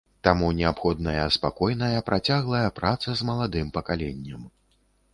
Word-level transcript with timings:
Таму 0.27 0.47
неабходная 0.59 1.25
спакойная, 1.35 2.01
працяглая 2.09 2.65
праца 2.81 3.09
з 3.23 3.31
маладым 3.31 3.67
пакаленнем. 3.81 4.41